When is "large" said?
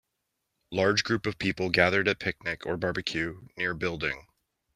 0.71-1.03